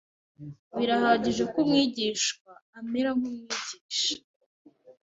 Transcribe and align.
“Birahagije 0.77 1.43
ko 1.51 1.57
umwigishwa 1.63 2.51
amera 2.79 3.09
nk’Umwigisha 3.17 4.15